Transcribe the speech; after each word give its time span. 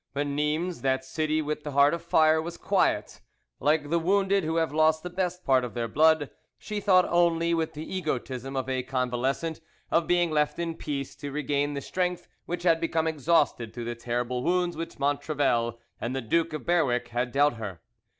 But 0.15 0.25
Nimes, 0.25 0.81
that 0.81 1.05
city 1.05 1.43
with 1.43 1.63
the 1.63 1.73
heart 1.73 1.93
of 1.93 2.01
fire, 2.01 2.41
was 2.41 2.57
quiet; 2.57 3.21
like 3.59 3.91
the 3.91 3.99
wounded 3.99 4.43
who 4.43 4.55
have 4.55 4.73
lost 4.73 5.03
the 5.03 5.11
best 5.11 5.43
part 5.45 5.63
of 5.63 5.75
their 5.75 5.87
blood, 5.87 6.31
she 6.57 6.79
thought 6.79 7.05
only, 7.09 7.53
with 7.53 7.73
the 7.73 7.87
egotism 7.95 8.55
of 8.55 8.67
a 8.67 8.81
convalescent, 8.81 9.61
of 9.91 10.07
being 10.07 10.31
left 10.31 10.57
in 10.57 10.73
peace 10.73 11.15
to 11.17 11.29
regain 11.31 11.75
the 11.75 11.81
strength 11.81 12.27
which 12.47 12.63
had 12.63 12.81
become 12.81 13.07
exhausted 13.07 13.75
through 13.75 13.85
the 13.85 13.93
terrible 13.93 14.41
wounds 14.41 14.75
which 14.75 14.97
Montrevel 14.97 15.77
and 16.01 16.15
the 16.15 16.21
Duke 16.21 16.51
of 16.53 16.65
Berwick 16.65 17.09
had 17.09 17.31
dealt 17.31 17.57
her. 17.57 17.79